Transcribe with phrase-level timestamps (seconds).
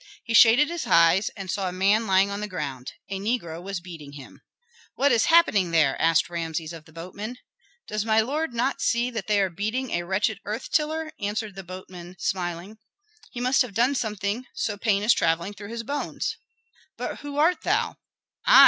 [0.23, 3.79] He shaded his eyes and saw a man lying on the ground; a negro was
[3.81, 4.41] beating him.
[4.95, 7.37] "What is happening there?" asked Rameses of the boatman.
[7.87, 11.61] "Does not my lord see that they are beating a wretched earth tiller?" answered the
[11.61, 12.79] boatman, smiling.
[13.29, 16.35] "He must have done something, so pain is travelling through his bones."
[16.97, 17.97] "But who art thou?"
[18.43, 18.59] "I?"